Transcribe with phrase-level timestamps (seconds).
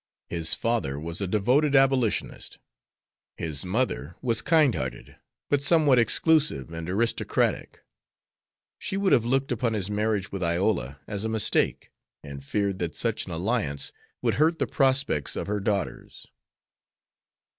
[0.29, 2.57] His father was a devoted Abolitionist.
[3.37, 7.83] His mother was kind hearted, but somewhat exclusive and aristocratic.
[8.79, 11.91] She would have looked upon his marriage with Iola as a mistake
[12.23, 13.91] and feared that such an alliance
[14.23, 16.25] would hurt the prospects of her daughters.